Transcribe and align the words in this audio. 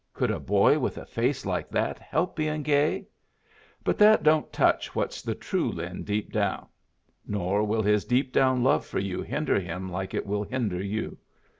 Could 0.15 0.31
a 0.31 0.39
boy 0.39 0.79
with 0.79 0.97
a 0.97 1.05
face 1.05 1.45
like 1.45 1.69
that 1.69 1.99
help 1.99 2.35
bein' 2.35 2.63
gay? 2.63 3.05
But 3.83 3.99
that 3.99 4.23
don't 4.23 4.51
touch 4.51 4.95
what's 4.95 5.21
the 5.21 5.35
true 5.35 5.71
Lin 5.71 6.03
deep 6.03 6.31
down. 6.33 6.65
Nor 7.27 7.63
will 7.65 7.83
his 7.83 8.03
deep 8.03 8.33
down 8.33 8.63
love 8.63 8.83
for 8.83 8.97
you 8.97 9.21
hinder 9.21 9.59
him 9.59 9.91
like 9.91 10.15
it 10.15 10.25
will 10.25 10.41
hinder 10.41 10.81
you. 10.81 11.19